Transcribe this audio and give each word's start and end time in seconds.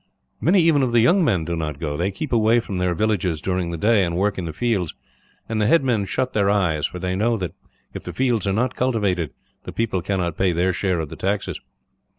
"Many 0.41 0.63
even 0.63 0.81
of 0.81 0.93
the 0.93 0.99
young 0.99 1.23
men 1.23 1.45
do 1.45 1.55
not 1.55 1.77
go. 1.77 1.95
They 1.95 2.09
keep 2.09 2.33
away 2.33 2.59
from 2.59 2.79
their 2.79 2.95
villages 2.95 3.39
during 3.39 3.69
the 3.69 3.77
day, 3.77 4.03
and 4.03 4.17
work 4.17 4.39
in 4.39 4.45
the 4.45 4.51
fields; 4.51 4.95
and 5.47 5.61
the 5.61 5.67
headmen 5.67 6.05
shut 6.05 6.33
their 6.33 6.49
eyes, 6.49 6.87
for 6.87 6.97
they 6.97 7.15
know 7.15 7.37
that 7.37 7.53
if 7.93 8.01
the 8.01 8.11
fields 8.11 8.47
are 8.47 8.51
not 8.53 8.73
cultivated, 8.73 9.29
the 9.63 9.71
people 9.71 10.01
cannot 10.01 10.39
pay 10.39 10.53
their 10.53 10.73
share 10.73 10.99
of 11.01 11.09
the 11.09 11.15
taxes. 11.15 11.59